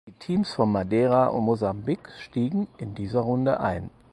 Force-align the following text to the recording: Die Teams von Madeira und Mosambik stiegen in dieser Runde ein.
Die 0.07 0.13
Teams 0.13 0.51
von 0.53 0.71
Madeira 0.71 1.27
und 1.27 1.43
Mosambik 1.43 1.99
stiegen 2.21 2.67
in 2.79 2.95
dieser 2.95 3.19
Runde 3.19 3.59
ein. 3.59 3.91